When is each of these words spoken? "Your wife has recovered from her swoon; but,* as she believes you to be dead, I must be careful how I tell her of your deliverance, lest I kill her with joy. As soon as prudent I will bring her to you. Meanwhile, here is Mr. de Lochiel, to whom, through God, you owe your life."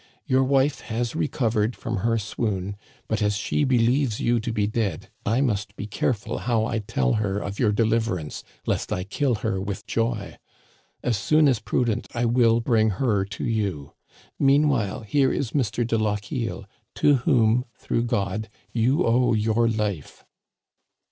"Your 0.25 0.43
wife 0.43 0.79
has 0.81 1.15
recovered 1.15 1.75
from 1.75 1.97
her 1.97 2.17
swoon; 2.17 2.75
but,* 3.07 3.21
as 3.21 3.37
she 3.37 3.63
believes 3.63 4.19
you 4.19 4.39
to 4.39 4.51
be 4.51 4.65
dead, 4.65 5.09
I 5.27 5.41
must 5.41 5.75
be 5.75 5.85
careful 5.85 6.39
how 6.39 6.65
I 6.65 6.79
tell 6.79 7.13
her 7.21 7.37
of 7.37 7.59
your 7.59 7.71
deliverance, 7.71 8.43
lest 8.65 8.91
I 8.91 9.03
kill 9.03 9.35
her 9.45 9.61
with 9.61 9.85
joy. 9.85 10.39
As 11.03 11.17
soon 11.17 11.47
as 11.47 11.59
prudent 11.59 12.07
I 12.15 12.25
will 12.25 12.61
bring 12.61 12.89
her 12.97 13.23
to 13.25 13.43
you. 13.43 13.93
Meanwhile, 14.39 15.01
here 15.01 15.31
is 15.31 15.51
Mr. 15.51 15.85
de 15.85 15.99
Lochiel, 15.99 16.65
to 16.95 17.15
whom, 17.17 17.65
through 17.77 18.05
God, 18.05 18.49
you 18.73 19.05
owe 19.05 19.33
your 19.33 19.67
life." 19.69 20.25